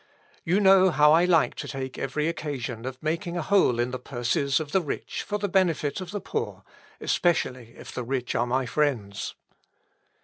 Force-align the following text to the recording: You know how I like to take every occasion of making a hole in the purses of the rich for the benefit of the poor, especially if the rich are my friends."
You 0.43 0.59
know 0.59 0.89
how 0.89 1.11
I 1.13 1.25
like 1.25 1.53
to 1.53 1.67
take 1.67 1.99
every 1.99 2.27
occasion 2.27 2.87
of 2.87 2.97
making 3.03 3.37
a 3.37 3.43
hole 3.43 3.79
in 3.79 3.91
the 3.91 3.99
purses 3.99 4.59
of 4.59 4.71
the 4.71 4.81
rich 4.81 5.21
for 5.21 5.37
the 5.37 5.47
benefit 5.47 6.01
of 6.01 6.09
the 6.09 6.19
poor, 6.19 6.63
especially 6.99 7.75
if 7.77 7.91
the 7.91 8.03
rich 8.03 8.33
are 8.33 8.47
my 8.47 8.65
friends." 8.65 9.35